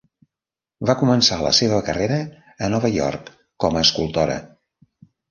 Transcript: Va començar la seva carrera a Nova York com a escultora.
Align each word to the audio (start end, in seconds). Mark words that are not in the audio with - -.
Va 0.89 0.93
començar 1.01 1.35
la 1.41 1.51
seva 1.57 1.81
carrera 1.89 2.17
a 2.67 2.69
Nova 2.75 2.91
York 2.95 3.29
com 3.65 3.77
a 3.77 3.83
escultora. 3.89 4.39